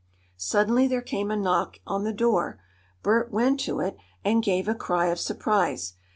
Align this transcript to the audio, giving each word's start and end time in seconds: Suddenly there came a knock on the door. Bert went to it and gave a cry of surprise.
Suddenly 0.37 0.87
there 0.87 1.03
came 1.03 1.29
a 1.29 1.35
knock 1.37 1.77
on 1.85 2.05
the 2.05 2.11
door. 2.11 2.59
Bert 3.03 3.31
went 3.31 3.59
to 3.59 3.81
it 3.81 3.97
and 4.25 4.41
gave 4.41 4.67
a 4.67 4.73
cry 4.73 5.09
of 5.09 5.19
surprise. 5.19 5.93